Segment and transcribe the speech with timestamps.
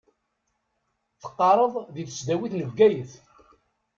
[1.21, 3.11] Teqqaṛeḍ di tesdawit n Bgayet.